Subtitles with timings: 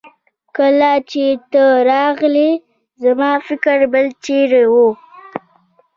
[0.57, 2.49] کله چې ته راغلې
[3.03, 4.87] زما فکر بل چيرې وه.